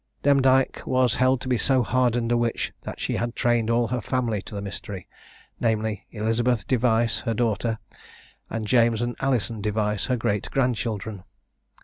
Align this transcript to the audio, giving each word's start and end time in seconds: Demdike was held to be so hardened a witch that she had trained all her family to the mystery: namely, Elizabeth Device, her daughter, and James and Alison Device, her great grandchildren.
Demdike 0.23 0.81
was 0.87 1.13
held 1.13 1.41
to 1.41 1.47
be 1.47 1.59
so 1.59 1.83
hardened 1.83 2.31
a 2.31 2.35
witch 2.35 2.73
that 2.81 2.99
she 2.99 3.17
had 3.17 3.35
trained 3.35 3.69
all 3.69 3.89
her 3.89 4.01
family 4.01 4.41
to 4.41 4.55
the 4.55 4.59
mystery: 4.61 5.07
namely, 5.59 6.07
Elizabeth 6.09 6.65
Device, 6.65 7.19
her 7.21 7.35
daughter, 7.35 7.77
and 8.49 8.65
James 8.65 9.03
and 9.03 9.15
Alison 9.19 9.61
Device, 9.61 10.07
her 10.07 10.17
great 10.17 10.49
grandchildren. 10.49 11.23